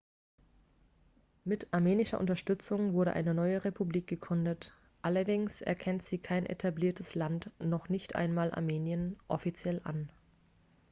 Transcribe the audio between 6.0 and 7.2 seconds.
sie kein etabliertes